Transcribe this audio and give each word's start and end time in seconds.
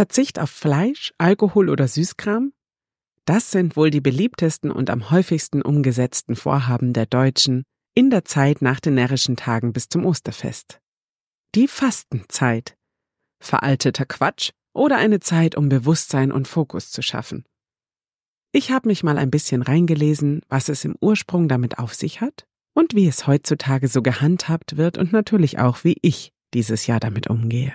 Verzicht 0.00 0.38
auf 0.38 0.48
Fleisch, 0.48 1.12
Alkohol 1.18 1.68
oder 1.68 1.86
Süßkram? 1.86 2.54
Das 3.26 3.50
sind 3.50 3.76
wohl 3.76 3.90
die 3.90 4.00
beliebtesten 4.00 4.70
und 4.70 4.88
am 4.88 5.10
häufigsten 5.10 5.60
umgesetzten 5.60 6.36
Vorhaben 6.36 6.94
der 6.94 7.04
Deutschen 7.04 7.64
in 7.94 8.08
der 8.08 8.24
Zeit 8.24 8.62
nach 8.62 8.80
den 8.80 8.94
närrischen 8.94 9.36
Tagen 9.36 9.74
bis 9.74 9.90
zum 9.90 10.06
Osterfest. 10.06 10.80
Die 11.54 11.68
Fastenzeit. 11.68 12.78
Veralteter 13.42 14.06
Quatsch 14.06 14.52
oder 14.72 14.96
eine 14.96 15.20
Zeit, 15.20 15.54
um 15.54 15.68
Bewusstsein 15.68 16.32
und 16.32 16.48
Fokus 16.48 16.90
zu 16.90 17.02
schaffen. 17.02 17.44
Ich 18.52 18.70
habe 18.70 18.88
mich 18.88 19.02
mal 19.02 19.18
ein 19.18 19.30
bisschen 19.30 19.60
reingelesen, 19.60 20.40
was 20.48 20.70
es 20.70 20.82
im 20.86 20.96
Ursprung 21.02 21.46
damit 21.46 21.78
auf 21.78 21.92
sich 21.92 22.22
hat 22.22 22.46
und 22.72 22.94
wie 22.94 23.06
es 23.06 23.26
heutzutage 23.26 23.86
so 23.86 24.00
gehandhabt 24.00 24.78
wird 24.78 24.96
und 24.96 25.12
natürlich 25.12 25.58
auch, 25.58 25.84
wie 25.84 25.98
ich 26.00 26.32
dieses 26.54 26.86
Jahr 26.86 27.00
damit 27.00 27.28
umgehe. 27.28 27.74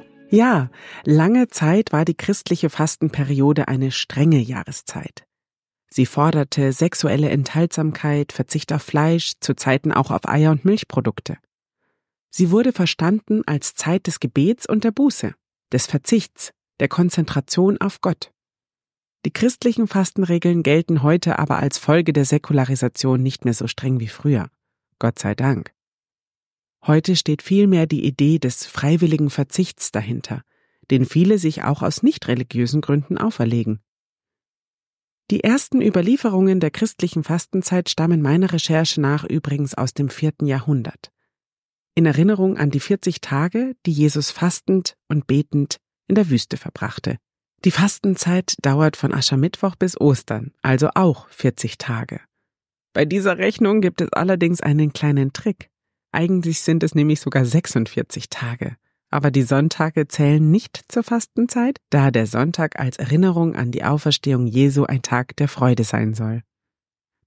Ja, 0.31 0.69
lange 1.03 1.49
Zeit 1.49 1.91
war 1.91 2.05
die 2.05 2.15
christliche 2.15 2.69
Fastenperiode 2.69 3.67
eine 3.67 3.91
strenge 3.91 4.39
Jahreszeit. 4.39 5.25
Sie 5.89 6.05
forderte 6.05 6.71
sexuelle 6.71 7.29
Enthaltsamkeit, 7.29 8.31
Verzicht 8.31 8.71
auf 8.71 8.81
Fleisch, 8.81 9.33
zu 9.41 9.57
Zeiten 9.57 9.91
auch 9.91 10.09
auf 10.09 10.25
Eier 10.25 10.51
und 10.51 10.63
Milchprodukte. 10.63 11.37
Sie 12.29 12.49
wurde 12.49 12.71
verstanden 12.71 13.41
als 13.45 13.75
Zeit 13.75 14.07
des 14.07 14.21
Gebets 14.21 14.65
und 14.65 14.85
der 14.85 14.91
Buße, 14.91 15.33
des 15.73 15.85
Verzichts, 15.85 16.53
der 16.79 16.87
Konzentration 16.87 17.81
auf 17.81 17.99
Gott. 17.99 18.31
Die 19.25 19.33
christlichen 19.33 19.89
Fastenregeln 19.89 20.63
gelten 20.63 21.03
heute 21.03 21.39
aber 21.39 21.59
als 21.59 21.77
Folge 21.77 22.13
der 22.13 22.23
Säkularisation 22.23 23.21
nicht 23.21 23.43
mehr 23.43 23.53
so 23.53 23.67
streng 23.67 23.99
wie 23.99 24.07
früher. 24.07 24.47
Gott 24.97 25.19
sei 25.19 25.35
Dank. 25.35 25.73
Heute 26.85 27.15
steht 27.15 27.41
vielmehr 27.41 27.85
die 27.85 28.05
Idee 28.05 28.39
des 28.39 28.65
freiwilligen 28.65 29.29
Verzichts 29.29 29.91
dahinter, 29.91 30.41
den 30.89 31.05
viele 31.05 31.37
sich 31.37 31.63
auch 31.63 31.81
aus 31.81 32.03
nicht 32.03 32.27
religiösen 32.27 32.81
Gründen 32.81 33.17
auferlegen. 33.17 33.81
Die 35.29 35.43
ersten 35.43 35.81
Überlieferungen 35.81 36.59
der 36.59 36.71
christlichen 36.71 37.23
Fastenzeit 37.23 37.89
stammen 37.89 38.21
meiner 38.21 38.51
Recherche 38.51 38.99
nach 38.99 39.23
übrigens 39.23 39.75
aus 39.75 39.93
dem 39.93 40.09
vierten 40.09 40.47
Jahrhundert 40.47 41.11
in 41.95 42.05
Erinnerung 42.05 42.57
an 42.57 42.71
die 42.71 42.79
40 42.79 43.21
Tage, 43.21 43.75
die 43.85 43.91
Jesus 43.91 44.31
fastend 44.31 44.95
und 45.07 45.27
betend 45.27 45.77
in 46.07 46.15
der 46.15 46.29
Wüste 46.29 46.57
verbrachte. 46.57 47.17
Die 47.63 47.71
Fastenzeit 47.71 48.55
dauert 48.61 48.97
von 48.97 49.13
Aschermittwoch 49.13 49.75
bis 49.75 49.99
Ostern, 49.99 50.51
also 50.61 50.89
auch 50.95 51.29
40 51.29 51.77
Tage. 51.77 52.21
Bei 52.93 53.05
dieser 53.05 53.37
Rechnung 53.37 53.81
gibt 53.81 54.01
es 54.01 54.11
allerdings 54.13 54.61
einen 54.61 54.93
kleinen 54.93 55.31
Trick. 55.31 55.69
Eigentlich 56.11 56.61
sind 56.61 56.83
es 56.83 56.95
nämlich 56.95 57.19
sogar 57.19 57.45
46 57.45 58.29
Tage. 58.29 58.75
Aber 59.09 59.29
die 59.29 59.43
Sonntage 59.43 60.07
zählen 60.07 60.51
nicht 60.51 60.85
zur 60.87 61.03
Fastenzeit, 61.03 61.79
da 61.89 62.11
der 62.11 62.27
Sonntag 62.27 62.79
als 62.79 62.97
Erinnerung 62.97 63.55
an 63.55 63.71
die 63.71 63.83
Auferstehung 63.83 64.47
Jesu 64.47 64.85
ein 64.85 65.01
Tag 65.01 65.35
der 65.35 65.49
Freude 65.49 65.83
sein 65.83 66.13
soll. 66.13 66.43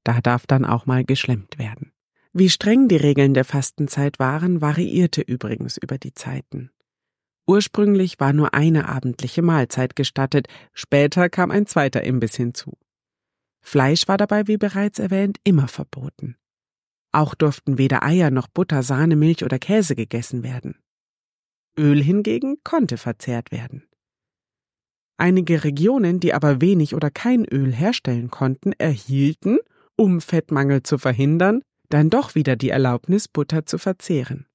Da 0.02 0.20
darf 0.20 0.46
dann 0.46 0.64
auch 0.64 0.86
mal 0.86 1.04
geschlemmt 1.04 1.58
werden. 1.58 1.92
Wie 2.32 2.50
streng 2.50 2.88
die 2.88 2.96
Regeln 2.96 3.34
der 3.34 3.44
Fastenzeit 3.44 4.18
waren, 4.18 4.60
variierte 4.60 5.20
übrigens 5.20 5.76
über 5.76 5.98
die 5.98 6.14
Zeiten. 6.14 6.70
Ursprünglich 7.46 8.18
war 8.18 8.32
nur 8.32 8.54
eine 8.54 8.88
abendliche 8.88 9.42
Mahlzeit 9.42 9.94
gestattet, 9.94 10.48
später 10.72 11.28
kam 11.28 11.50
ein 11.50 11.66
zweiter 11.66 12.02
Imbiss 12.02 12.34
hinzu. 12.34 12.72
Fleisch 13.60 14.08
war 14.08 14.16
dabei, 14.16 14.46
wie 14.46 14.56
bereits 14.56 14.98
erwähnt, 14.98 15.38
immer 15.44 15.68
verboten. 15.68 16.36
Auch 17.14 17.36
durften 17.36 17.78
weder 17.78 18.02
Eier 18.02 18.32
noch 18.32 18.48
Butter, 18.48 18.82
Sahne, 18.82 19.14
Milch 19.14 19.44
oder 19.44 19.60
Käse 19.60 19.94
gegessen 19.94 20.42
werden. 20.42 20.74
Öl 21.78 22.02
hingegen 22.02 22.56
konnte 22.64 22.96
verzehrt 22.96 23.52
werden. 23.52 23.84
Einige 25.16 25.62
Regionen, 25.62 26.18
die 26.18 26.34
aber 26.34 26.60
wenig 26.60 26.92
oder 26.92 27.12
kein 27.12 27.44
Öl 27.44 27.72
herstellen 27.72 28.32
konnten, 28.32 28.72
erhielten, 28.72 29.58
um 29.94 30.20
Fettmangel 30.20 30.82
zu 30.82 30.98
verhindern, 30.98 31.62
dann 31.88 32.10
doch 32.10 32.34
wieder 32.34 32.56
die 32.56 32.70
Erlaubnis, 32.70 33.28
Butter 33.28 33.64
zu 33.64 33.78
verzehren. 33.78 34.46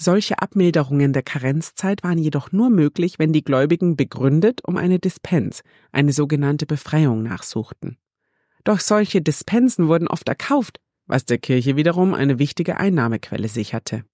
Solche 0.00 0.38
Abmilderungen 0.38 1.12
der 1.12 1.22
Karenzzeit 1.22 2.02
waren 2.02 2.16
jedoch 2.16 2.50
nur 2.50 2.70
möglich, 2.70 3.18
wenn 3.18 3.34
die 3.34 3.44
Gläubigen 3.44 3.94
begründet 3.94 4.62
um 4.64 4.78
eine 4.78 5.00
Dispens, 5.00 5.62
eine 5.92 6.14
sogenannte 6.14 6.64
Befreiung 6.64 7.22
nachsuchten. 7.22 7.98
Doch 8.64 8.80
solche 8.80 9.20
Dispensen 9.20 9.88
wurden 9.88 10.08
oft 10.08 10.28
erkauft, 10.28 10.80
was 11.08 11.24
der 11.24 11.38
Kirche 11.38 11.74
wiederum 11.74 12.14
eine 12.14 12.38
wichtige 12.38 12.78
Einnahmequelle 12.78 13.48
sicherte. 13.48 14.04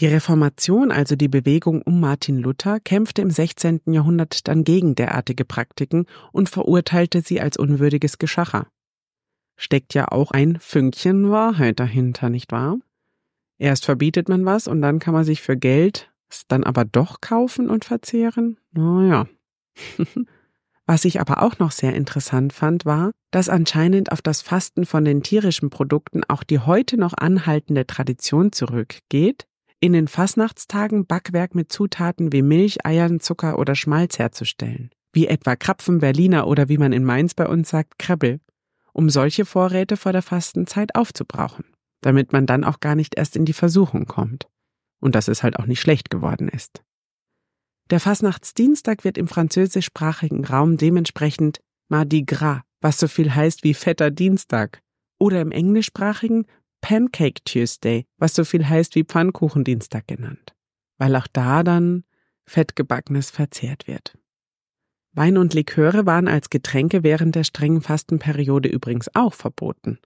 Die 0.00 0.06
Reformation, 0.06 0.90
also 0.90 1.16
die 1.16 1.28
Bewegung 1.28 1.80
um 1.80 2.00
Martin 2.00 2.38
Luther, 2.38 2.80
kämpfte 2.80 3.22
im 3.22 3.30
16. 3.30 3.80
Jahrhundert 3.86 4.46
dann 4.48 4.64
gegen 4.64 4.94
derartige 4.94 5.44
Praktiken 5.44 6.04
und 6.32 6.50
verurteilte 6.50 7.22
sie 7.22 7.40
als 7.40 7.56
unwürdiges 7.56 8.18
Geschacher 8.18 8.66
steckt 9.56 9.94
ja 9.94 10.10
auch 10.10 10.30
ein 10.30 10.58
Fünkchen 10.60 11.30
Wahrheit 11.30 11.80
dahinter, 11.80 12.30
nicht 12.30 12.52
wahr? 12.52 12.78
Erst 13.58 13.84
verbietet 13.84 14.28
man 14.28 14.44
was 14.44 14.66
und 14.66 14.82
dann 14.82 14.98
kann 14.98 15.14
man 15.14 15.24
sich 15.24 15.40
für 15.40 15.56
Geld 15.56 16.10
es 16.30 16.46
dann 16.48 16.64
aber 16.64 16.84
doch 16.84 17.20
kaufen 17.20 17.70
und 17.70 17.84
verzehren? 17.84 18.58
Naja. 18.72 19.28
Was 20.86 21.04
ich 21.04 21.20
aber 21.20 21.42
auch 21.42 21.58
noch 21.58 21.70
sehr 21.70 21.94
interessant 21.94 22.52
fand, 22.52 22.84
war, 22.84 23.12
dass 23.30 23.48
anscheinend 23.48 24.12
auf 24.12 24.20
das 24.20 24.42
Fasten 24.42 24.84
von 24.84 25.04
den 25.04 25.22
tierischen 25.22 25.70
Produkten 25.70 26.22
auch 26.24 26.42
die 26.42 26.58
heute 26.58 26.98
noch 26.98 27.14
anhaltende 27.14 27.86
Tradition 27.86 28.52
zurückgeht, 28.52 29.46
in 29.80 29.92
den 29.92 30.08
Fasnachtstagen 30.08 31.06
Backwerk 31.06 31.54
mit 31.54 31.72
Zutaten 31.72 32.32
wie 32.32 32.42
Milch, 32.42 32.86
Eiern, 32.86 33.20
Zucker 33.20 33.58
oder 33.58 33.74
Schmalz 33.74 34.18
herzustellen. 34.18 34.90
Wie 35.12 35.26
etwa 35.26 35.56
Krapfen, 35.56 36.00
Berliner 36.00 36.46
oder 36.46 36.68
wie 36.68 36.78
man 36.78 36.92
in 36.92 37.04
Mainz 37.04 37.34
bei 37.34 37.46
uns 37.46 37.70
sagt, 37.70 37.98
Krebbel 37.98 38.40
um 38.94 39.10
solche 39.10 39.44
Vorräte 39.44 39.98
vor 39.98 40.12
der 40.12 40.22
Fastenzeit 40.22 40.94
aufzubrauchen, 40.94 41.64
damit 42.00 42.32
man 42.32 42.46
dann 42.46 42.64
auch 42.64 42.80
gar 42.80 42.94
nicht 42.94 43.16
erst 43.16 43.36
in 43.36 43.44
die 43.44 43.52
Versuchung 43.52 44.06
kommt. 44.06 44.46
Und 45.00 45.14
dass 45.14 45.28
es 45.28 45.42
halt 45.42 45.58
auch 45.58 45.66
nicht 45.66 45.80
schlecht 45.80 46.08
geworden 46.08 46.48
ist. 46.48 46.82
Der 47.90 48.00
Fastnachtsdienstag 48.00 49.04
wird 49.04 49.18
im 49.18 49.28
französischsprachigen 49.28 50.44
Raum 50.44 50.76
dementsprechend 50.76 51.60
Mardi 51.88 52.22
Gras, 52.22 52.62
was 52.80 52.98
so 52.98 53.08
viel 53.08 53.34
heißt 53.34 53.62
wie 53.62 53.74
fetter 53.74 54.10
Dienstag, 54.10 54.82
oder 55.18 55.40
im 55.40 55.52
englischsprachigen 55.52 56.46
Pancake 56.80 57.42
Tuesday, 57.44 58.06
was 58.18 58.34
so 58.34 58.44
viel 58.44 58.68
heißt 58.68 58.94
wie 58.94 59.04
Pfannkuchendienstag 59.04 60.06
genannt, 60.06 60.54
weil 60.98 61.14
auch 61.16 61.26
da 61.32 61.62
dann 61.62 62.04
fettgebackenes 62.46 63.30
verzehrt 63.30 63.86
wird. 63.86 64.16
Wein 65.12 65.38
und 65.38 65.54
Liköre 65.54 66.06
waren 66.06 66.28
als 66.28 66.50
Getränke 66.50 67.02
während 67.02 67.36
der 67.36 67.44
strengen 67.44 67.80
Fastenperiode 67.80 68.68
übrigens 68.68 69.14
auch 69.14 69.32
verboten. 69.32 69.98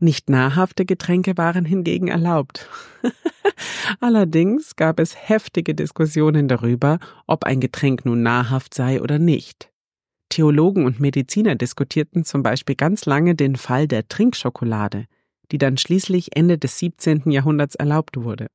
Nicht 0.00 0.28
nahrhafte 0.28 0.84
Getränke 0.84 1.36
waren 1.36 1.64
hingegen 1.64 2.08
erlaubt. 2.08 2.68
Allerdings 4.00 4.76
gab 4.76 4.98
es 4.98 5.14
heftige 5.16 5.74
Diskussionen 5.74 6.48
darüber, 6.48 6.98
ob 7.26 7.44
ein 7.44 7.60
Getränk 7.60 8.04
nun 8.04 8.22
nahrhaft 8.22 8.74
sei 8.74 9.00
oder 9.00 9.18
nicht. 9.18 9.70
Theologen 10.28 10.84
und 10.84 10.98
Mediziner 10.98 11.54
diskutierten 11.54 12.24
zum 12.24 12.42
Beispiel 12.42 12.74
ganz 12.74 13.06
lange 13.06 13.34
den 13.34 13.56
Fall 13.56 13.86
der 13.86 14.08
Trinkschokolade, 14.08 15.06
die 15.52 15.58
dann 15.58 15.76
schließlich 15.76 16.36
Ende 16.36 16.58
des 16.58 16.78
17. 16.78 17.30
Jahrhunderts 17.30 17.76
erlaubt 17.76 18.16
wurde. 18.16 18.48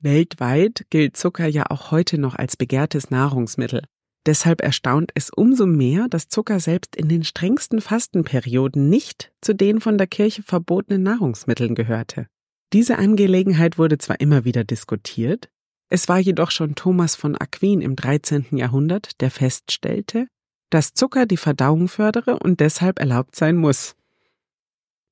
Weltweit 0.00 0.86
gilt 0.90 1.16
Zucker 1.16 1.48
ja 1.48 1.64
auch 1.70 1.90
heute 1.90 2.18
noch 2.18 2.36
als 2.36 2.56
begehrtes 2.56 3.10
Nahrungsmittel. 3.10 3.82
Deshalb 4.26 4.60
erstaunt 4.60 5.10
es 5.14 5.30
umso 5.30 5.66
mehr, 5.66 6.08
dass 6.08 6.28
Zucker 6.28 6.60
selbst 6.60 6.96
in 6.96 7.08
den 7.08 7.24
strengsten 7.24 7.80
Fastenperioden 7.80 8.88
nicht 8.88 9.32
zu 9.40 9.54
den 9.54 9.80
von 9.80 9.96
der 9.96 10.06
Kirche 10.06 10.42
verbotenen 10.42 11.02
Nahrungsmitteln 11.02 11.74
gehörte. 11.74 12.26
Diese 12.72 12.98
Angelegenheit 12.98 13.78
wurde 13.78 13.98
zwar 13.98 14.20
immer 14.20 14.44
wieder 14.44 14.64
diskutiert, 14.64 15.48
es 15.90 16.08
war 16.08 16.18
jedoch 16.18 16.50
schon 16.50 16.74
Thomas 16.74 17.14
von 17.14 17.34
Aquin 17.36 17.80
im 17.80 17.96
13. 17.96 18.46
Jahrhundert, 18.52 19.20
der 19.20 19.30
feststellte, 19.30 20.26
dass 20.70 20.92
Zucker 20.92 21.24
die 21.24 21.38
Verdauung 21.38 21.88
fördere 21.88 22.38
und 22.38 22.60
deshalb 22.60 22.98
erlaubt 22.98 23.36
sein 23.36 23.56
muss. 23.56 23.94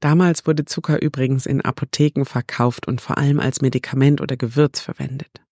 Damals 0.00 0.46
wurde 0.46 0.66
Zucker 0.66 1.00
übrigens 1.00 1.46
in 1.46 1.62
Apotheken 1.62 2.24
verkauft 2.26 2.86
und 2.86 3.00
vor 3.00 3.16
allem 3.16 3.40
als 3.40 3.62
Medikament 3.62 4.20
oder 4.20 4.36
Gewürz 4.36 4.80
verwendet. 4.80 5.45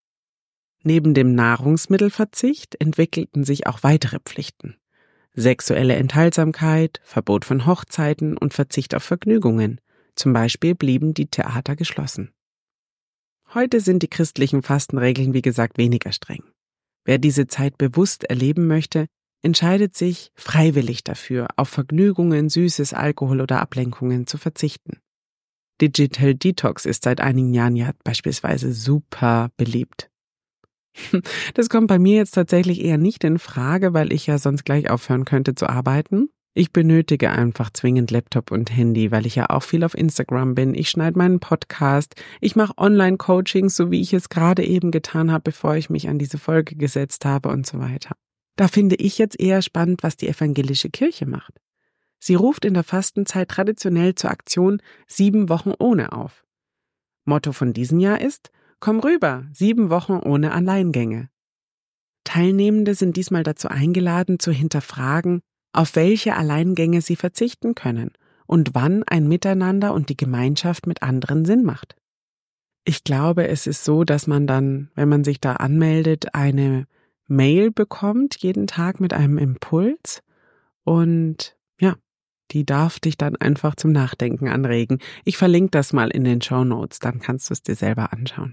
Neben 0.86 1.14
dem 1.14 1.34
Nahrungsmittelverzicht 1.34 2.78
entwickelten 2.78 3.42
sich 3.42 3.66
auch 3.66 3.82
weitere 3.82 4.18
Pflichten. 4.20 4.76
Sexuelle 5.32 5.96
Enthaltsamkeit, 5.96 7.00
Verbot 7.02 7.46
von 7.46 7.66
Hochzeiten 7.66 8.36
und 8.36 8.52
Verzicht 8.52 8.94
auf 8.94 9.02
Vergnügungen. 9.02 9.80
Zum 10.14 10.34
Beispiel 10.34 10.74
blieben 10.74 11.14
die 11.14 11.26
Theater 11.26 11.74
geschlossen. 11.74 12.32
Heute 13.54 13.80
sind 13.80 14.02
die 14.02 14.08
christlichen 14.08 14.62
Fastenregeln 14.62 15.32
wie 15.32 15.42
gesagt 15.42 15.78
weniger 15.78 16.12
streng. 16.12 16.44
Wer 17.06 17.18
diese 17.18 17.46
Zeit 17.46 17.78
bewusst 17.78 18.24
erleben 18.24 18.66
möchte, 18.66 19.06
entscheidet 19.42 19.96
sich 19.96 20.32
freiwillig 20.34 21.02
dafür, 21.02 21.48
auf 21.56 21.70
Vergnügungen, 21.70 22.50
Süßes, 22.50 22.92
Alkohol 22.92 23.40
oder 23.40 23.60
Ablenkungen 23.60 24.26
zu 24.26 24.36
verzichten. 24.36 24.98
Digital 25.80 26.34
Detox 26.34 26.84
ist 26.84 27.04
seit 27.04 27.20
einigen 27.20 27.54
Jahren 27.54 27.74
ja 27.74 27.92
beispielsweise 28.04 28.72
super 28.72 29.50
beliebt. 29.56 30.10
Das 31.54 31.68
kommt 31.68 31.88
bei 31.88 31.98
mir 31.98 32.16
jetzt 32.16 32.32
tatsächlich 32.32 32.84
eher 32.84 32.98
nicht 32.98 33.24
in 33.24 33.38
Frage, 33.38 33.94
weil 33.94 34.12
ich 34.12 34.26
ja 34.26 34.38
sonst 34.38 34.64
gleich 34.64 34.90
aufhören 34.90 35.24
könnte 35.24 35.54
zu 35.54 35.68
arbeiten. 35.68 36.28
Ich 36.56 36.72
benötige 36.72 37.32
einfach 37.32 37.70
zwingend 37.70 38.12
Laptop 38.12 38.52
und 38.52 38.70
Handy, 38.74 39.10
weil 39.10 39.26
ich 39.26 39.34
ja 39.34 39.50
auch 39.50 39.64
viel 39.64 39.82
auf 39.82 39.96
Instagram 39.96 40.54
bin. 40.54 40.74
Ich 40.74 40.88
schneide 40.88 41.18
meinen 41.18 41.40
Podcast, 41.40 42.14
ich 42.40 42.54
mache 42.54 42.78
Online-Coachings, 42.78 43.74
so 43.74 43.90
wie 43.90 44.00
ich 44.00 44.12
es 44.12 44.28
gerade 44.28 44.64
eben 44.64 44.92
getan 44.92 45.32
habe, 45.32 45.42
bevor 45.42 45.74
ich 45.74 45.90
mich 45.90 46.08
an 46.08 46.20
diese 46.20 46.38
Folge 46.38 46.76
gesetzt 46.76 47.24
habe 47.24 47.48
und 47.48 47.66
so 47.66 47.80
weiter. 47.80 48.14
Da 48.54 48.68
finde 48.68 48.94
ich 48.94 49.18
jetzt 49.18 49.40
eher 49.40 49.62
spannend, 49.62 50.04
was 50.04 50.16
die 50.16 50.28
evangelische 50.28 50.90
Kirche 50.90 51.26
macht. 51.26 51.54
Sie 52.20 52.36
ruft 52.36 52.64
in 52.64 52.74
der 52.74 52.84
Fastenzeit 52.84 53.48
traditionell 53.48 54.14
zur 54.14 54.30
Aktion 54.30 54.80
Sieben 55.08 55.48
Wochen 55.48 55.72
ohne 55.76 56.12
auf. 56.12 56.44
Motto 57.24 57.50
von 57.50 57.72
diesem 57.72 57.98
Jahr 57.98 58.20
ist 58.20 58.52
Komm 58.84 59.00
rüber, 59.00 59.46
sieben 59.50 59.88
Wochen 59.88 60.12
ohne 60.12 60.52
Alleingänge. 60.52 61.30
Teilnehmende 62.24 62.94
sind 62.94 63.16
diesmal 63.16 63.42
dazu 63.42 63.68
eingeladen, 63.68 64.38
zu 64.38 64.52
hinterfragen, 64.52 65.40
auf 65.72 65.96
welche 65.96 66.36
Alleingänge 66.36 67.00
sie 67.00 67.16
verzichten 67.16 67.74
können 67.74 68.10
und 68.46 68.74
wann 68.74 69.02
ein 69.04 69.26
Miteinander 69.26 69.94
und 69.94 70.10
die 70.10 70.18
Gemeinschaft 70.18 70.86
mit 70.86 71.02
anderen 71.02 71.46
Sinn 71.46 71.64
macht. 71.64 71.96
Ich 72.84 73.04
glaube, 73.04 73.48
es 73.48 73.66
ist 73.66 73.84
so, 73.84 74.04
dass 74.04 74.26
man 74.26 74.46
dann, 74.46 74.90
wenn 74.94 75.08
man 75.08 75.24
sich 75.24 75.40
da 75.40 75.54
anmeldet, 75.54 76.34
eine 76.34 76.86
Mail 77.26 77.70
bekommt 77.70 78.36
jeden 78.36 78.66
Tag 78.66 79.00
mit 79.00 79.14
einem 79.14 79.38
Impuls 79.38 80.22
und 80.82 81.56
ja, 81.80 81.94
die 82.50 82.66
darf 82.66 83.00
dich 83.00 83.16
dann 83.16 83.36
einfach 83.36 83.76
zum 83.76 83.92
Nachdenken 83.92 84.48
anregen. 84.48 84.98
Ich 85.24 85.38
verlinke 85.38 85.70
das 85.70 85.94
mal 85.94 86.10
in 86.10 86.24
den 86.24 86.42
Show 86.42 86.64
Notes, 86.64 86.98
dann 86.98 87.18
kannst 87.18 87.48
du 87.48 87.54
es 87.54 87.62
dir 87.62 87.76
selber 87.76 88.12
anschauen. 88.12 88.52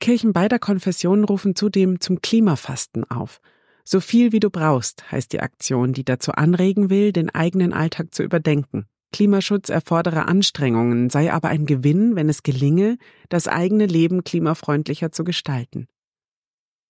Kirchen 0.00 0.32
beider 0.32 0.58
Konfessionen 0.58 1.24
rufen 1.24 1.54
zudem 1.54 2.00
zum 2.00 2.20
Klimafasten 2.20 3.08
auf. 3.10 3.40
So 3.84 4.00
viel 4.00 4.32
wie 4.32 4.40
du 4.40 4.50
brauchst, 4.50 5.10
heißt 5.12 5.32
die 5.32 5.40
Aktion, 5.40 5.92
die 5.92 6.04
dazu 6.04 6.32
anregen 6.32 6.90
will, 6.90 7.12
den 7.12 7.30
eigenen 7.30 7.72
Alltag 7.72 8.14
zu 8.14 8.22
überdenken. 8.22 8.86
Klimaschutz 9.12 9.68
erfordere 9.68 10.26
Anstrengungen, 10.26 11.10
sei 11.10 11.32
aber 11.32 11.48
ein 11.48 11.66
Gewinn, 11.66 12.16
wenn 12.16 12.28
es 12.28 12.42
gelinge, 12.42 12.96
das 13.28 13.48
eigene 13.48 13.86
Leben 13.86 14.24
klimafreundlicher 14.24 15.10
zu 15.12 15.24
gestalten. 15.24 15.88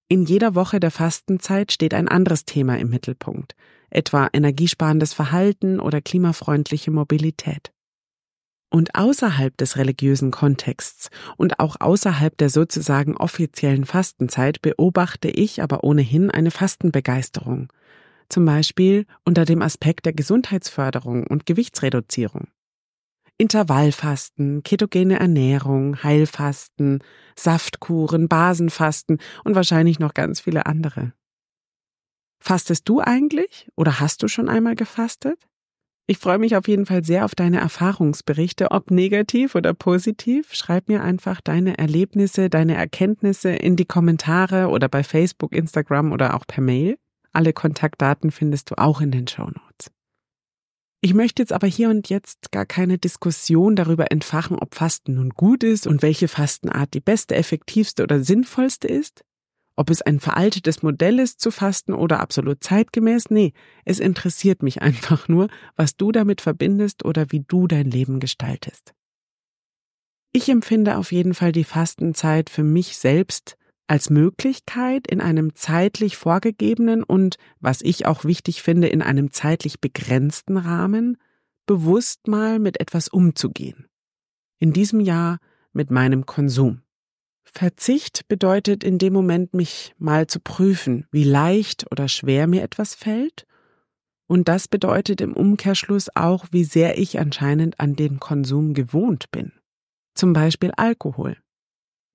In 0.09 0.25
jeder 0.25 0.55
Woche 0.55 0.81
der 0.81 0.91
Fastenzeit 0.91 1.73
steht 1.73 1.95
ein 1.95 2.09
anderes 2.09 2.45
Thema 2.45 2.79
im 2.79 2.91
Mittelpunkt, 2.91 3.55
etwa 3.91 4.29
energiesparendes 4.33 5.15
Verhalten 5.15 5.81
oder 5.81 6.01
klimafreundliche 6.01 6.91
Mobilität. 6.91 7.73
Und 8.71 8.95
außerhalb 8.95 9.57
des 9.57 9.77
religiösen 9.77 10.31
Kontexts 10.31 11.11
und 11.37 11.59
auch 11.59 11.77
außerhalb 11.81 12.37
der 12.39 12.51
sozusagen 12.51 13.17
offiziellen 13.17 13.85
Fastenzeit 13.85 14.63
beobachte 14.63 15.29
ich 15.29 15.61
aber 15.61 15.83
ohnehin 15.83 16.31
eine 16.31 16.53
Fastenbegeisterung, 16.53 17.73
zum 18.29 18.45
Beispiel 18.45 19.07
unter 19.25 19.45
dem 19.45 19.61
Aspekt 19.61 20.07
der 20.07 20.13
Gesundheitsförderung 20.13 21.27
und 21.27 21.47
Gewichtsreduzierung. 21.47 22.47
Intervallfasten, 23.39 24.63
ketogene 24.63 25.19
Ernährung, 25.19 26.03
Heilfasten, 26.03 27.03
Saftkuren, 27.35 28.29
Basenfasten 28.29 29.19
und 29.45 29.55
wahrscheinlich 29.57 29.99
noch 29.99 30.15
ganz 30.15 30.41
viele 30.41 30.67
andere. 30.67 31.13
Fastest 32.39 32.89
du 32.89 33.01
eigentlich 33.01 33.69
oder 33.77 33.99
hast 33.99 34.23
du 34.23 34.29
schon 34.29 34.49
einmal 34.49 34.77
gefastet? 34.77 35.39
Ich 36.11 36.19
freue 36.19 36.39
mich 36.39 36.57
auf 36.57 36.67
jeden 36.67 36.87
Fall 36.87 37.05
sehr 37.05 37.25
auf 37.25 37.37
deine 37.37 37.61
Erfahrungsberichte, 37.61 38.73
ob 38.73 38.91
negativ 38.91 39.55
oder 39.55 39.73
positiv. 39.75 40.53
Schreib 40.55 40.89
mir 40.89 41.05
einfach 41.05 41.41
deine 41.41 41.79
Erlebnisse, 41.79 42.51
deine 42.51 42.75
Erkenntnisse 42.75 43.51
in 43.51 43.77
die 43.77 43.85
Kommentare 43.85 44.71
oder 44.71 44.89
bei 44.89 45.05
Facebook, 45.05 45.55
Instagram 45.55 46.11
oder 46.11 46.35
auch 46.35 46.49
per 46.49 46.65
Mail. 46.65 46.99
Alle 47.33 47.53
Kontaktdaten 47.53 48.33
findest 48.33 48.73
du 48.73 48.75
auch 48.77 49.01
in 49.01 49.13
den 49.13 49.29
Show 49.29 49.45
Notes. 49.45 49.93
Ich 51.01 51.15
möchte 51.15 51.43
jetzt 51.43 51.53
aber 51.53 51.69
hier 51.69 51.91
und 51.91 52.09
jetzt 52.09 52.51
gar 52.51 52.67
keine 52.67 52.99
Diskussion 52.99 53.77
darüber 53.77 54.11
entfachen, 54.11 54.59
ob 54.59 54.75
Fasten 54.75 55.15
nun 55.15 55.31
gut 55.31 55.63
ist 55.63 55.87
und 55.87 56.03
welche 56.03 56.27
Fastenart 56.27 56.93
die 56.93 57.01
beste, 57.01 57.37
effektivste 57.37 58.03
oder 58.03 58.25
sinnvollste 58.25 58.89
ist. 58.89 59.23
Ob 59.81 59.89
es 59.89 60.03
ein 60.03 60.21
veraltetes 60.21 60.83
Modell 60.83 61.19
ist 61.19 61.41
zu 61.41 61.51
fasten 61.51 61.95
oder 61.95 62.21
absolut 62.21 62.63
zeitgemäß, 62.63 63.31
nee, 63.31 63.55
es 63.87 63.99
interessiert 63.99 64.63
mich 64.63 64.83
einfach 64.83 65.27
nur, 65.27 65.49
was 65.75 65.97
du 65.97 66.13
damit 66.13 66.43
verbindest 66.43 67.03
oder 67.03 67.33
wie 67.33 67.41
du 67.41 67.67
dein 67.67 67.91
Leben 67.91 68.21
gestaltest. 68.21 68.93
Ich 70.33 70.51
empfinde 70.51 70.99
auf 70.99 71.13
jeden 71.13 71.33
Fall 71.33 71.53
die 71.53 71.65
Fastenzeit 71.65 72.51
für 72.51 72.63
mich 72.63 72.99
selbst 72.99 73.57
als 73.87 74.11
Möglichkeit, 74.11 75.07
in 75.07 75.23
einem 75.23 75.55
zeitlich 75.55 76.19
vorgegebenen 76.19 77.03
und, 77.03 77.37
was 77.61 77.81
ich 77.81 78.05
auch 78.05 78.27
wichtig 78.27 78.61
finde, 78.61 78.89
in 78.89 79.01
einem 79.01 79.31
zeitlich 79.31 79.81
begrenzten 79.81 80.59
Rahmen, 80.59 81.17
bewusst 81.65 82.29
mal 82.29 82.59
mit 82.59 82.81
etwas 82.81 83.09
umzugehen. 83.09 83.87
In 84.59 84.75
diesem 84.75 85.01
Jahr 85.01 85.39
mit 85.73 85.91
meinem 85.91 86.27
Konsum. 86.27 86.83
Verzicht 87.53 88.29
bedeutet 88.29 88.85
in 88.85 88.99
dem 88.99 89.13
Moment, 89.13 89.55
mich 89.55 89.95
mal 89.99 90.27
zu 90.27 90.41
prüfen, 90.41 91.07
wie 91.11 91.25
leicht 91.25 91.91
oder 91.91 92.09
schwer 92.09 92.47
mir 92.47 92.63
etwas 92.63 92.95
fällt. 92.95 93.47
Und 94.27 94.49
das 94.49 94.69
bedeutet 94.69 95.21
im 95.21 95.33
Umkehrschluss 95.33 96.09
auch, 96.15 96.47
wie 96.53 96.65
sehr 96.65 96.99
ich 96.99 97.19
anscheinend 97.19 97.81
an 97.81 97.97
den 97.97 98.21
Konsum 98.21 98.75
gewohnt 98.75 99.31
bin. 99.33 99.53
Zum 100.15 100.33
Beispiel 100.33 100.71
Alkohol. 100.77 101.37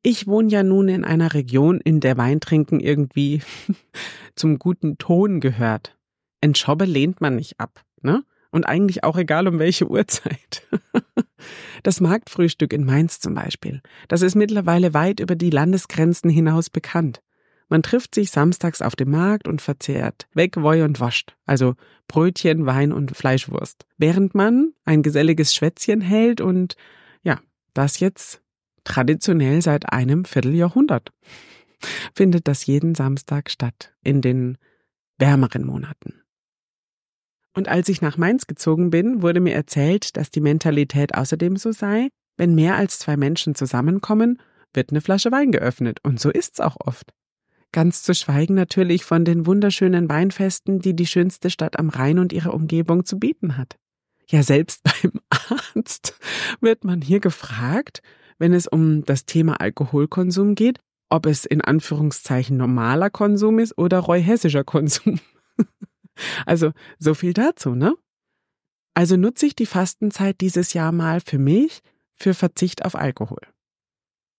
Ich 0.02 0.28
wohne 0.28 0.50
ja 0.50 0.64
nun 0.64 0.88
in 0.88 1.04
einer 1.04 1.34
Region, 1.34 1.82
in 1.82 2.00
der 2.00 2.16
Weintrinken 2.16 2.80
irgendwie 2.80 3.42
zum 4.36 4.60
guten 4.60 4.98
Ton 4.98 5.40
gehört. 5.40 5.98
Entschobbe 6.42 6.86
lehnt 6.86 7.22
man 7.22 7.36
nicht 7.36 7.60
ab, 7.60 7.84
ne? 8.02 8.24
Und 8.52 8.66
eigentlich 8.66 9.04
auch 9.04 9.18
egal 9.18 9.48
um 9.48 9.60
welche 9.60 9.90
Uhrzeit. 9.90 10.66
Das 11.84 12.02
Marktfrühstück 12.02 12.74
in 12.74 12.86
Mainz 12.86 13.20
zum 13.20 13.34
Beispiel, 13.34 13.82
das 14.08 14.22
ist 14.22 14.36
mittlerweile 14.36 14.94
weit 14.94 15.20
über 15.20 15.36
die 15.36 15.50
Landesgrenzen 15.50 16.30
hinaus 16.30 16.70
bekannt. 16.70 17.22
Man 17.68 17.82
trifft 17.82 18.14
sich 18.14 18.30
samstags 18.30 18.82
auf 18.82 18.96
dem 18.96 19.12
Markt 19.12 19.48
und 19.48 19.62
verzehrt 19.62 20.28
weg, 20.34 20.56
woi 20.58 20.84
und 20.84 21.00
wascht, 21.00 21.36
also 21.46 21.76
Brötchen, 22.08 22.66
Wein 22.66 22.92
und 22.92 23.18
Fleischwurst, 23.18 23.86
während 23.98 24.36
man 24.36 24.74
ein 24.84 25.02
geselliges 25.02 25.56
Schwätzchen 25.56 26.02
hält 26.02 26.42
und 26.42 26.76
ja, 27.24 27.40
das 27.74 28.00
jetzt 28.00 28.42
traditionell 28.84 29.62
seit 29.62 29.92
einem 29.92 30.26
Vierteljahrhundert 30.26 31.12
findet 32.14 32.48
das 32.48 32.66
jeden 32.66 32.96
Samstag 32.96 33.50
statt 33.50 33.94
in 34.02 34.22
den 34.22 34.58
wärmeren 35.18 35.66
Monaten. 35.66 36.22
Und 37.56 37.70
als 37.70 37.88
ich 37.88 38.02
nach 38.02 38.18
Mainz 38.18 38.48
gezogen 38.48 38.90
bin, 38.90 39.22
wurde 39.22 39.40
mir 39.40 39.54
erzählt, 39.54 40.18
dass 40.18 40.30
die 40.30 40.42
Mentalität 40.42 41.16
außerdem 41.16 41.56
so 41.56 41.72
sei, 41.72 42.10
wenn 42.38 42.54
mehr 42.54 42.76
als 42.76 43.00
zwei 43.00 43.16
Menschen 43.16 43.56
zusammenkommen, 43.56 44.42
wird 44.74 44.92
eine 44.92 45.00
Flasche 45.00 45.32
Wein 45.32 45.54
geöffnet. 45.54 46.00
Und 46.04 46.20
so 46.20 46.30
ist's 46.30 46.60
auch 46.60 46.76
oft. 46.80 47.14
Ganz 47.72 48.04
zu 48.04 48.14
schweigen 48.14 48.56
natürlich 48.56 49.06
von 49.06 49.24
den 49.24 49.46
wunderschönen 49.46 50.10
Weinfesten, 50.10 50.80
die 50.80 50.96
die 50.96 51.08
schönste 51.08 51.50
Stadt 51.50 51.80
am 51.80 51.90
Rhein 51.90 52.20
und 52.20 52.34
ihre 52.34 52.52
Umgebung 52.52 53.06
zu 53.06 53.18
bieten 53.18 53.58
hat. 53.58 53.78
Ja, 54.28 54.44
selbst 54.44 54.84
beim 55.02 55.14
Arzt 55.30 56.20
wird 56.60 56.84
man 56.84 57.02
hier 57.02 57.22
gefragt, 57.22 58.02
wenn 58.38 58.54
es 58.54 58.68
um 58.68 59.06
das 59.06 59.26
Thema 59.26 59.62
Alkoholkonsum 59.62 60.56
geht, 60.56 60.80
ob 61.10 61.26
es 61.26 61.46
in 61.46 61.62
Anführungszeichen 61.62 62.58
normaler 62.58 63.10
Konsum 63.10 63.60
ist 63.60 63.78
oder 63.78 64.00
reuhessischer 64.00 64.66
Konsum. 64.66 65.20
Also 66.46 66.72
so 67.00 67.14
viel 67.14 67.34
dazu, 67.34 67.76
ne? 67.76 67.96
Also 68.94 69.18
nutze 69.18 69.46
ich 69.46 69.56
die 69.56 69.66
Fastenzeit 69.66 70.40
dieses 70.42 70.74
Jahr 70.74 70.92
mal 70.92 71.20
für 71.20 71.38
mich 71.38 71.82
für 72.16 72.34
Verzicht 72.34 72.86
auf 72.86 72.96
Alkohol. 72.96 73.42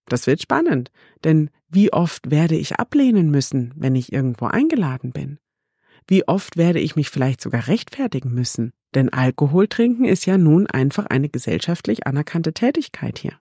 Das 0.07 0.27
wird 0.27 0.41
spannend, 0.41 0.91
denn 1.25 1.51
wie 1.69 1.93
oft 1.93 2.31
werde 2.31 2.57
ich 2.57 2.77
ablehnen 2.77 3.31
müssen, 3.31 3.75
wenn 3.77 3.95
ich 3.95 4.13
irgendwo 4.13 4.47
eingeladen 4.47 5.13
bin? 5.13 5.39
Wie 6.07 6.27
oft 6.27 6.57
werde 6.57 6.79
ich 6.79 6.95
mich 6.95 7.11
vielleicht 7.11 7.41
sogar 7.41 7.67
rechtfertigen 7.67 8.33
müssen? 8.33 8.73
Denn 8.95 9.13
Alkohol 9.13 9.67
trinken 9.67 10.05
ist 10.05 10.25
ja 10.25 10.39
nun 10.39 10.67
einfach 10.69 11.07
eine 11.07 11.29
gesellschaftlich 11.29 12.07
anerkannte 12.07 12.53
Tätigkeit 12.55 13.19
hier. 13.19 13.39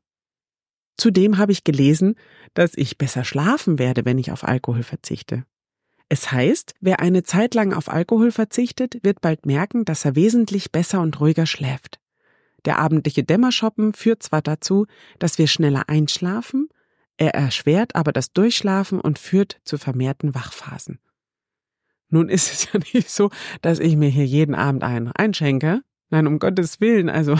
Zudem 0.97 1.37
habe 1.37 1.51
ich 1.51 1.63
gelesen, 1.63 2.15
dass 2.53 2.75
ich 2.75 2.97
besser 2.97 3.23
schlafen 3.23 3.77
werde, 3.77 4.05
wenn 4.05 4.17
ich 4.17 4.31
auf 4.31 4.43
Alkohol 4.43 4.83
verzichte. 4.83 5.45
Es 6.09 6.31
heißt, 6.31 6.75
wer 6.81 6.99
eine 6.99 7.23
Zeit 7.23 7.55
lang 7.55 7.73
auf 7.73 7.89
Alkohol 7.89 8.31
verzichtet, 8.31 9.03
wird 9.03 9.21
bald 9.21 9.45
merken, 9.45 9.85
dass 9.85 10.05
er 10.05 10.15
wesentlich 10.15 10.71
besser 10.71 11.01
und 11.01 11.19
ruhiger 11.19 11.45
schläft. 11.45 11.99
Der 12.65 12.79
abendliche 12.79 13.23
Dämmerschoppen 13.23 13.93
führt 13.93 14.23
zwar 14.23 14.41
dazu, 14.41 14.85
dass 15.19 15.37
wir 15.37 15.47
schneller 15.47 15.89
einschlafen, 15.89 16.67
er 17.17 17.33
erschwert 17.33 17.95
aber 17.95 18.11
das 18.11 18.33
Durchschlafen 18.33 18.99
und 18.99 19.19
führt 19.19 19.59
zu 19.63 19.77
vermehrten 19.77 20.35
Wachphasen. 20.35 20.99
Nun 22.09 22.29
ist 22.29 22.51
es 22.51 22.67
ja 22.73 22.79
nicht 22.93 23.09
so, 23.09 23.29
dass 23.61 23.79
ich 23.79 23.95
mir 23.95 24.09
hier 24.09 24.25
jeden 24.25 24.55
Abend 24.55 24.83
einen 24.83 25.11
einschenke. 25.11 25.81
Nein, 26.09 26.27
um 26.27 26.39
Gottes 26.39 26.81
Willen, 26.81 27.09
also 27.09 27.37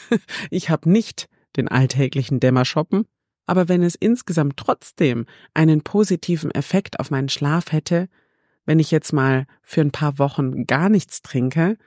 ich 0.50 0.70
habe 0.70 0.90
nicht 0.90 1.28
den 1.56 1.68
alltäglichen 1.68 2.40
Dämmerschoppen, 2.40 3.06
aber 3.48 3.68
wenn 3.68 3.82
es 3.82 3.94
insgesamt 3.94 4.58
trotzdem 4.58 5.26
einen 5.54 5.82
positiven 5.82 6.50
Effekt 6.50 7.00
auf 7.00 7.10
meinen 7.10 7.30
Schlaf 7.30 7.72
hätte, 7.72 8.08
wenn 8.66 8.78
ich 8.78 8.90
jetzt 8.90 9.12
mal 9.12 9.46
für 9.62 9.80
ein 9.80 9.90
paar 9.90 10.18
Wochen 10.18 10.66
gar 10.66 10.90
nichts 10.90 11.22
trinke, 11.22 11.78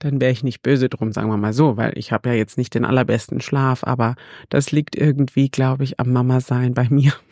dann 0.00 0.20
wäre 0.20 0.32
ich 0.32 0.42
nicht 0.42 0.62
böse 0.62 0.88
drum, 0.88 1.12
sagen 1.12 1.28
wir 1.28 1.36
mal 1.36 1.52
so, 1.52 1.76
weil 1.76 1.96
ich 1.96 2.10
habe 2.10 2.30
ja 2.30 2.34
jetzt 2.34 2.58
nicht 2.58 2.74
den 2.74 2.84
allerbesten 2.84 3.40
Schlaf, 3.40 3.84
aber 3.84 4.16
das 4.48 4.72
liegt 4.72 4.96
irgendwie, 4.96 5.48
glaube 5.48 5.84
ich, 5.84 6.00
am 6.00 6.12
Mama 6.12 6.40
sein 6.40 6.74
bei 6.74 6.88
mir. 6.90 7.12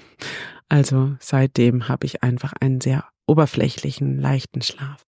Also 0.68 1.14
seitdem 1.20 1.86
habe 1.86 2.06
ich 2.06 2.24
einfach 2.24 2.52
einen 2.60 2.80
sehr 2.80 3.04
oberflächlichen, 3.28 4.18
leichten 4.18 4.62
Schlaf. 4.62 5.04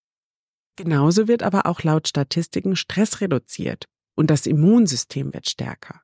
Genauso 0.76 1.26
wird 1.26 1.42
aber 1.42 1.66
auch 1.66 1.82
laut 1.82 2.06
Statistiken 2.06 2.76
Stress 2.76 3.20
reduziert 3.20 3.86
und 4.14 4.30
das 4.30 4.46
Immunsystem 4.46 5.34
wird 5.34 5.48
stärker. 5.48 6.02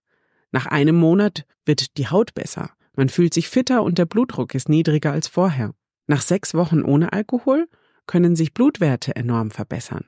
Nach 0.54 0.66
einem 0.66 0.94
Monat 0.94 1.46
wird 1.66 1.98
die 1.98 2.06
Haut 2.06 2.32
besser, 2.32 2.70
man 2.94 3.08
fühlt 3.08 3.34
sich 3.34 3.48
fitter 3.48 3.82
und 3.82 3.98
der 3.98 4.06
Blutdruck 4.06 4.54
ist 4.54 4.68
niedriger 4.68 5.10
als 5.10 5.26
vorher. 5.26 5.74
Nach 6.06 6.22
sechs 6.22 6.54
Wochen 6.54 6.82
ohne 6.82 7.12
Alkohol 7.12 7.66
können 8.06 8.36
sich 8.36 8.54
Blutwerte 8.54 9.16
enorm 9.16 9.50
verbessern. 9.50 10.04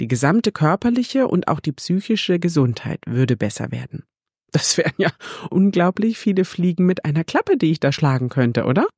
Die 0.00 0.08
gesamte 0.08 0.50
körperliche 0.50 1.28
und 1.28 1.46
auch 1.46 1.60
die 1.60 1.70
psychische 1.70 2.40
Gesundheit 2.40 2.98
würde 3.06 3.36
besser 3.36 3.70
werden. 3.70 4.02
Das 4.50 4.76
wären 4.78 4.94
ja 4.98 5.12
unglaublich 5.48 6.18
viele 6.18 6.44
Fliegen 6.44 6.86
mit 6.86 7.04
einer 7.04 7.22
Klappe, 7.22 7.56
die 7.56 7.70
ich 7.70 7.78
da 7.78 7.92
schlagen 7.92 8.30
könnte, 8.30 8.64
oder? 8.64 8.88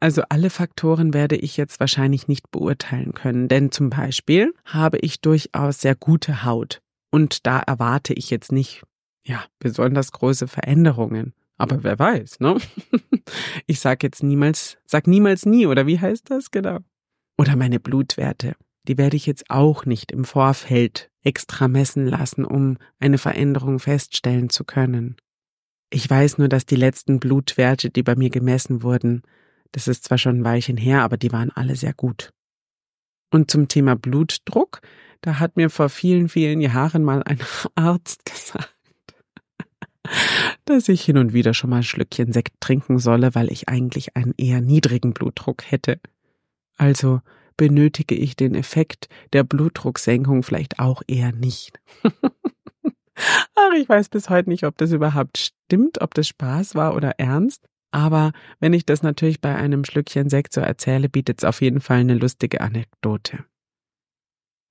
Also 0.00 0.22
alle 0.30 0.50
Faktoren 0.50 1.14
werde 1.14 1.36
ich 1.36 1.56
jetzt 1.56 1.78
wahrscheinlich 1.78 2.26
nicht 2.26 2.50
beurteilen 2.50 3.14
können, 3.14 3.46
denn 3.46 3.70
zum 3.70 3.90
Beispiel 3.90 4.52
habe 4.64 4.98
ich 4.98 5.20
durchaus 5.20 5.80
sehr 5.80 5.94
gute 5.94 6.44
Haut 6.44 6.80
und 7.12 7.46
da 7.46 7.60
erwarte 7.60 8.14
ich 8.14 8.30
jetzt 8.30 8.50
nicht 8.50 8.82
ja, 9.26 9.44
besonders 9.58 10.12
große 10.12 10.46
Veränderungen. 10.46 11.34
Aber 11.58 11.82
wer 11.82 11.98
weiß, 11.98 12.40
ne? 12.40 12.56
Ich 13.66 13.80
sag 13.80 14.04
jetzt 14.04 14.22
niemals, 14.22 14.78
sag 14.84 15.08
niemals 15.08 15.46
nie, 15.46 15.66
oder 15.66 15.86
wie 15.86 15.98
heißt 15.98 16.30
das 16.30 16.52
genau? 16.52 16.78
Oder 17.36 17.56
meine 17.56 17.80
Blutwerte. 17.80 18.54
Die 18.86 18.98
werde 18.98 19.16
ich 19.16 19.26
jetzt 19.26 19.50
auch 19.50 19.84
nicht 19.84 20.12
im 20.12 20.24
Vorfeld 20.24 21.10
extra 21.24 21.66
messen 21.66 22.06
lassen, 22.06 22.44
um 22.44 22.78
eine 23.00 23.18
Veränderung 23.18 23.80
feststellen 23.80 24.48
zu 24.48 24.62
können. 24.64 25.16
Ich 25.90 26.08
weiß 26.08 26.38
nur, 26.38 26.48
dass 26.48 26.66
die 26.66 26.76
letzten 26.76 27.18
Blutwerte, 27.18 27.90
die 27.90 28.04
bei 28.04 28.14
mir 28.14 28.30
gemessen 28.30 28.84
wurden, 28.84 29.22
das 29.72 29.88
ist 29.88 30.04
zwar 30.04 30.18
schon 30.18 30.40
ein 30.40 30.44
Weilchen 30.44 30.76
her, 30.76 31.02
aber 31.02 31.16
die 31.16 31.32
waren 31.32 31.50
alle 31.50 31.74
sehr 31.74 31.94
gut. 31.94 32.30
Und 33.32 33.50
zum 33.50 33.66
Thema 33.66 33.96
Blutdruck, 33.96 34.80
da 35.20 35.40
hat 35.40 35.56
mir 35.56 35.68
vor 35.68 35.88
vielen, 35.88 36.28
vielen 36.28 36.60
Jahren 36.60 37.02
mal 37.02 37.24
ein 37.24 37.40
Arzt 37.74 38.24
gesagt, 38.24 38.75
dass 40.64 40.88
ich 40.88 41.02
hin 41.02 41.18
und 41.18 41.32
wieder 41.32 41.54
schon 41.54 41.70
mal 41.70 41.78
ein 41.78 41.82
Schlückchen 41.82 42.32
Sekt 42.32 42.60
trinken 42.60 42.98
solle, 42.98 43.34
weil 43.34 43.50
ich 43.50 43.68
eigentlich 43.68 44.16
einen 44.16 44.34
eher 44.36 44.60
niedrigen 44.60 45.12
Blutdruck 45.12 45.70
hätte. 45.70 46.00
Also 46.76 47.20
benötige 47.56 48.14
ich 48.14 48.36
den 48.36 48.54
Effekt 48.54 49.08
der 49.32 49.44
Blutdrucksenkung 49.44 50.42
vielleicht 50.42 50.78
auch 50.78 51.02
eher 51.06 51.32
nicht. 51.32 51.80
Ach, 53.54 53.72
ich 53.74 53.88
weiß 53.88 54.10
bis 54.10 54.28
heute 54.28 54.50
nicht, 54.50 54.64
ob 54.64 54.76
das 54.76 54.92
überhaupt 54.92 55.38
stimmt, 55.38 56.02
ob 56.02 56.12
das 56.14 56.28
Spaß 56.28 56.74
war 56.74 56.94
oder 56.94 57.18
ernst. 57.18 57.66
Aber 57.90 58.32
wenn 58.60 58.74
ich 58.74 58.84
das 58.84 59.02
natürlich 59.02 59.40
bei 59.40 59.54
einem 59.54 59.84
Schlückchen 59.84 60.28
Sekt 60.28 60.52
so 60.52 60.60
erzähle, 60.60 61.08
bietet 61.08 61.38
es 61.38 61.44
auf 61.44 61.62
jeden 61.62 61.80
Fall 61.80 61.98
eine 62.00 62.14
lustige 62.14 62.60
Anekdote. 62.60 63.44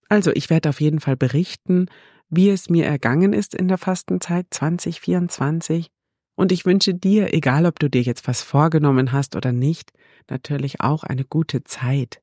Also, 0.10 0.32
ich 0.32 0.52
werde 0.52 0.70
auf 0.70 0.80
jeden 0.80 1.00
Fall 1.00 1.18
berichten, 1.18 1.88
wie 2.30 2.50
es 2.50 2.70
mir 2.70 2.86
ergangen 2.86 3.34
ist 3.34 3.54
in 3.54 3.68
der 3.68 3.78
Fastenzeit 3.78 4.48
2024. 4.50 5.88
Und 6.36 6.52
ich 6.52 6.66
wünsche 6.66 6.94
dir, 6.94 7.34
egal 7.34 7.66
ob 7.66 7.80
du 7.80 7.90
dir 7.90 8.02
jetzt 8.02 8.28
was 8.28 8.42
vorgenommen 8.42 9.12
hast 9.12 9.36
oder 9.36 9.52
nicht, 9.52 9.92
natürlich 10.30 10.82
auch 10.82 11.04
eine 11.04 11.24
gute 11.24 11.64
Zeit. 11.64 12.22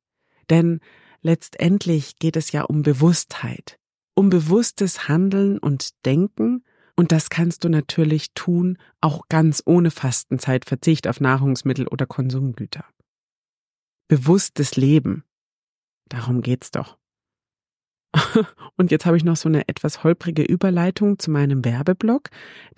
Denn 0.50 0.80
letztendlich 1.22 2.16
geht 2.18 2.36
es 2.36 2.52
ja 2.52 2.62
um 2.62 2.82
Bewusstheit, 2.82 3.78
um 4.14 4.28
bewusstes 4.28 5.08
Handeln 5.08 5.58
und 5.58 6.04
Denken, 6.04 6.64
und 6.94 7.10
das 7.10 7.30
kannst 7.30 7.64
du 7.64 7.70
natürlich 7.70 8.32
tun, 8.34 8.76
auch 9.00 9.28
ganz 9.28 9.62
ohne 9.64 9.90
Fastenzeit, 9.90 10.66
Verzicht 10.66 11.08
auf 11.08 11.20
Nahrungsmittel 11.20 11.88
oder 11.88 12.06
Konsumgüter. 12.06 12.84
Bewusstes 14.08 14.76
Leben. 14.76 15.24
Darum 16.08 16.42
geht's 16.42 16.70
doch. 16.70 16.98
Und 18.76 18.90
jetzt 18.90 19.06
habe 19.06 19.16
ich 19.16 19.24
noch 19.24 19.36
so 19.36 19.48
eine 19.48 19.68
etwas 19.68 20.04
holprige 20.04 20.42
Überleitung 20.42 21.18
zu 21.18 21.30
meinem 21.30 21.64
Werbeblock, 21.64 22.28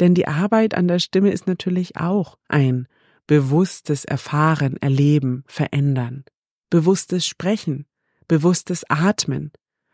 denn 0.01 0.15
die 0.15 0.29
Arbeit 0.29 0.75
an 0.75 0.89
der 0.89 0.99
Stimme 0.99 1.31
ist 1.31 1.47
natürlich 1.47 1.97
auch 1.97 2.39
ein 2.49 2.87
bewusstes 3.27 4.05
Erfahren, 4.05 4.77
Erleben, 4.77 5.45
Verändern, 5.47 6.25
bewusstes 6.71 7.27
Sprechen, 7.27 7.87
bewusstes 8.29 8.85
Atmen, 8.89 9.51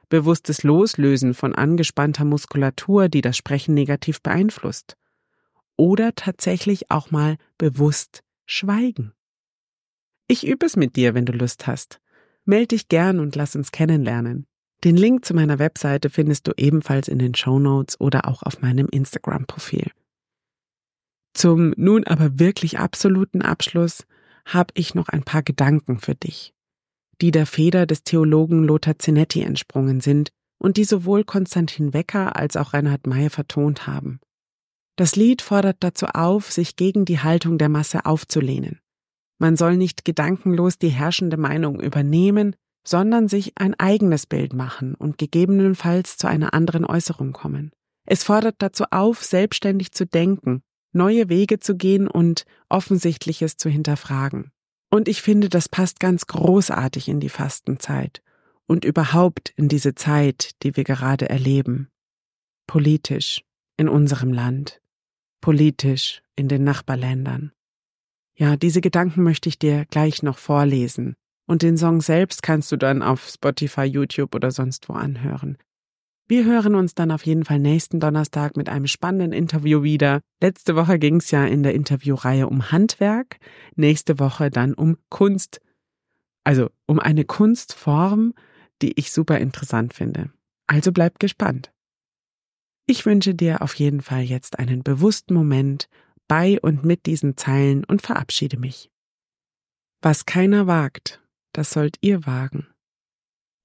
bewusstes 0.09 0.63
Loslösen 0.63 1.35
von 1.35 1.55
angespannter 1.55 2.25
Muskulatur, 2.25 3.09
die 3.09 3.21
das 3.21 3.37
Sprechen 3.37 3.75
negativ 3.75 4.21
beeinflusst, 4.21 4.97
oder 5.77 6.15
tatsächlich 6.15 6.91
auch 6.91 7.11
mal 7.11 7.37
bewusst 7.57 8.23
schweigen. 8.45 9.13
Ich 10.27 10.47
übe 10.47 10.67
es 10.67 10.77
mit 10.77 10.97
dir, 10.97 11.15
wenn 11.15 11.25
du 11.25 11.33
Lust 11.33 11.67
hast. 11.67 12.01
Meld 12.45 12.73
dich 12.73 12.89
gern 12.89 13.21
und 13.21 13.37
lass 13.37 13.57
uns 13.57 13.73
kennenlernen. 13.73 14.47
Den 14.83 14.97
Link 14.97 15.25
zu 15.25 15.35
meiner 15.35 15.59
Webseite 15.59 16.09
findest 16.09 16.47
du 16.47 16.53
ebenfalls 16.57 17.09
in 17.09 17.19
den 17.19 17.35
Show 17.35 17.59
Notes 17.59 18.01
oder 18.01 18.27
auch 18.27 18.43
auf 18.43 18.63
meinem 18.63 18.89
Instagram-Profil. 18.89 19.91
Zum 21.35 21.75
nun 21.77 22.05
aber 22.05 22.39
wirklich 22.39 22.79
absoluten 22.79 23.43
Abschluss 23.43 24.05
habe 24.47 24.73
ich 24.75 24.95
noch 24.95 25.09
ein 25.09 25.23
paar 25.23 25.43
Gedanken 25.43 25.99
für 25.99 26.15
dich, 26.15 26.55
die 27.21 27.31
der 27.31 27.47
Feder 27.47 27.87
des 27.87 28.03
Theologen 28.05 28.65
Lothar 28.65 28.99
Zinetti 28.99 29.43
entsprungen 29.43 30.01
sind 30.01 30.31
und 30.59 30.77
die 30.77 30.85
sowohl 30.85 31.25
Konstantin 31.25 31.93
Wecker 31.93 32.37
als 32.37 32.57
auch 32.57 32.73
Reinhard 32.73 33.07
May 33.07 33.31
vertont 33.31 33.87
haben. 33.87 34.19
Das 34.97 35.17
Lied 35.17 35.41
fordert 35.41 35.79
dazu 35.81 36.07
auf, 36.07 36.51
sich 36.51 36.77
gegen 36.77 37.05
die 37.05 37.21
Haltung 37.21 37.59
der 37.59 37.69
Masse 37.69 38.07
aufzulehnen. 38.07 38.81
Man 39.39 39.57
soll 39.57 39.77
nicht 39.77 40.05
gedankenlos 40.05 40.79
die 40.79 40.89
herrschende 40.89 41.39
Meinung 41.39 41.81
übernehmen, 41.81 42.57
sondern 42.85 43.29
sich 43.29 43.53
ein 43.57 43.75
eigenes 43.79 44.27
Bild 44.27 44.53
machen 44.53 44.95
und 44.95 45.19
gegebenenfalls 45.19 46.17
zu 46.17 46.27
einer 46.27 46.55
anderen 46.55 46.85
Äußerung 46.85 47.33
kommen. 47.33 47.73
Es 48.07 48.25
fordert 48.25 48.57
dazu 48.59 48.85
auf, 48.91 49.23
selbstständig 49.23 49.93
zu 49.93 50.07
denken, 50.07 50.63
neue 50.93 51.29
Wege 51.29 51.61
zu 51.61 51.77
gehen 51.77 52.09
und 52.09 52.45
Offensichtliches 52.69 53.57
zu 53.57 53.69
hinterfragen. 53.69 54.51
Und 54.91 55.09
ich 55.09 55.23
finde, 55.23 55.49
das 55.49 55.69
passt 55.69 56.01
ganz 56.01 56.27
großartig 56.27 57.09
in 57.09 57.21
die 57.21 57.29
Fastenzeit 57.29 58.23
und 58.67 58.85
überhaupt 58.85 59.53
in 59.57 59.69
diese 59.69 59.95
Zeit, 59.95 60.51
die 60.63 60.77
wir 60.77 60.85
gerade 60.85 61.29
erleben. 61.29 61.89
Politisch 62.67 63.43
in 63.77 63.89
unserem 63.89 64.33
Land, 64.33 64.81
politisch 65.41 66.23
in 66.37 66.49
den 66.49 66.65
Nachbarländern. 66.65 67.53
Ja, 68.35 68.57
diese 68.57 68.81
Gedanken 68.81 69.23
möchte 69.23 69.49
ich 69.49 69.59
dir 69.59 69.85
gleich 69.87 70.23
noch 70.23 70.39
vorlesen, 70.39 71.15
und 71.51 71.63
den 71.63 71.77
Song 71.77 72.01
selbst 72.01 72.45
kannst 72.45 72.71
du 72.71 72.77
dann 72.77 73.03
auf 73.03 73.27
Spotify, 73.27 73.83
YouTube 73.83 74.37
oder 74.37 74.53
sonst 74.53 74.89
wo 74.89 74.93
anhören. 74.93 75.59
Wir 76.29 76.45
hören 76.45 76.77
uns 76.77 76.95
dann 76.95 77.11
auf 77.11 77.27
jeden 77.27 77.45
Fall 77.45 77.59
nächsten 77.59 77.99
Donnerstag 77.99 78.57
mit 78.57 78.69
einem 78.69 78.87
spannenden 78.87 79.33
Interview 79.33 79.83
wieder. 79.83 80.21
Letzte 80.41 80.77
Woche 80.77 81.01
ging 81.01 81.17
es 81.17 81.33
ja 81.33 81.45
in 81.45 81.65
der 81.65 81.75
Interviewreihe 81.75 82.47
um 82.47 82.71
Handwerk, 82.71 83.39
nächste 83.75 84.21
Woche 84.21 84.49
dann 84.53 84.75
um 84.75 84.97
Kunst. 85.09 85.61
Also 86.45 86.71
um 86.87 87.01
eine 87.01 87.25
Kunstform, 87.25 88.33
die 88.81 88.97
ich 88.97 89.11
super 89.11 89.39
interessant 89.39 89.93
finde. 89.93 90.31
Also 90.69 90.93
bleib 90.93 91.19
gespannt. 91.19 91.73
Ich 92.87 93.07
wünsche 93.07 93.35
dir 93.35 93.61
auf 93.61 93.75
jeden 93.75 94.03
Fall 94.03 94.23
jetzt 94.23 94.61
einen 94.61 94.85
bewussten 94.85 95.35
Moment 95.35 95.89
bei 96.29 96.61
und 96.61 96.85
mit 96.85 97.07
diesen 97.07 97.37
Zeilen 97.37 97.83
und 97.83 98.03
verabschiede 98.03 98.57
mich. 98.57 98.89
Was 100.01 100.27
keiner 100.27 100.69
wagt, 100.69 101.21
das 101.53 101.71
sollt 101.71 101.97
ihr 102.01 102.27
wagen. 102.27 102.67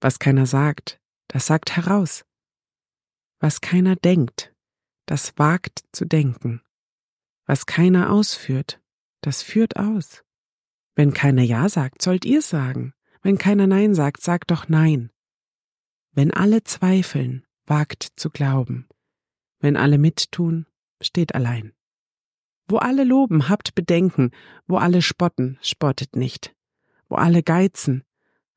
Was 0.01 0.19
keiner 0.19 0.45
sagt, 0.45 0.99
das 1.27 1.45
sagt 1.45 1.75
heraus. 1.75 2.25
Was 3.39 3.61
keiner 3.61 3.95
denkt, 3.95 4.53
das 5.05 5.37
wagt 5.37 5.83
zu 5.91 6.05
denken. 6.05 6.61
Was 7.45 7.65
keiner 7.65 8.11
ausführt, 8.11 8.81
das 9.21 9.41
führt 9.41 9.77
aus. 9.77 10.23
Wenn 10.95 11.13
keiner 11.13 11.43
Ja 11.43 11.69
sagt, 11.69 12.01
sollt 12.01 12.25
ihr 12.25 12.41
sagen. 12.41 12.93
Wenn 13.21 13.37
keiner 13.37 13.67
Nein 13.67 13.93
sagt, 13.93 14.21
sagt 14.21 14.51
doch 14.51 14.67
Nein. 14.67 15.11
Wenn 16.11 16.31
alle 16.31 16.63
zweifeln, 16.63 17.45
wagt 17.65 18.03
zu 18.15 18.29
glauben. 18.29 18.87
Wenn 19.59 19.77
alle 19.77 19.97
mittun, 19.97 20.67
steht 21.01 21.35
allein. 21.35 21.73
Wo 22.67 22.77
alle 22.77 23.03
loben, 23.03 23.49
habt 23.49 23.75
Bedenken, 23.75 24.31
wo 24.67 24.77
alle 24.77 25.01
spotten, 25.01 25.57
spottet 25.61 26.15
nicht. 26.15 26.55
Wo 27.09 27.15
alle 27.15 27.43
geizen, 27.43 28.03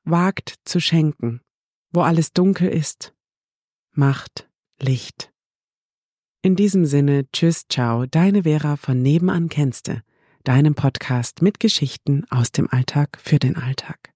wagt 0.04 0.54
zu 0.64 0.80
schenken. 0.80 1.40
Wo 1.90 2.00
alles 2.02 2.32
dunkel 2.32 2.68
ist, 2.68 3.14
macht 3.92 4.48
Licht. 4.80 5.32
In 6.42 6.54
diesem 6.54 6.84
Sinne, 6.84 7.30
tschüss, 7.32 7.66
ciao, 7.68 8.06
deine 8.06 8.44
Vera 8.44 8.76
von 8.76 9.02
Nebenan 9.02 9.48
kennste, 9.48 10.02
deinem 10.44 10.74
Podcast 10.74 11.42
mit 11.42 11.60
Geschichten 11.60 12.24
aus 12.30 12.52
dem 12.52 12.68
Alltag 12.70 13.18
für 13.20 13.38
den 13.38 13.56
Alltag. 13.56 14.12